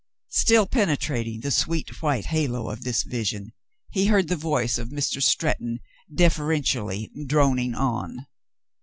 Still 0.31 0.65
penetrating 0.65 1.41
the 1.41 1.51
sweet, 1.51 2.01
white 2.01 2.25
halo 2.25 2.71
of 2.71 2.83
this 2.83 3.03
vision, 3.03 3.51
he 3.91 4.07
heard 4.07 4.29
the 4.29 4.35
voice 4.35 4.79
of 4.79 4.89
Mr. 4.89 5.21
Stretton 5.21 5.79
deferen 6.11 6.63
tially 6.63 7.09
droning 7.27 7.75
on. 7.75 8.25